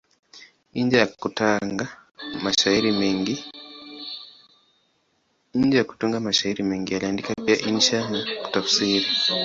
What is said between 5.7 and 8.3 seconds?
ya kutunga mashairi mengi, aliandika pia insha na